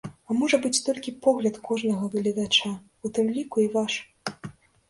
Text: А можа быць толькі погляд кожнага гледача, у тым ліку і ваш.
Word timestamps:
А 0.29 0.35
можа 0.37 0.57
быць 0.63 0.79
толькі 0.85 1.13
погляд 1.27 1.59
кожнага 1.69 2.09
гледача, 2.15 2.73
у 3.07 3.15
тым 3.19 3.31
ліку 3.37 3.57
і 3.67 3.69
ваш. 3.77 3.93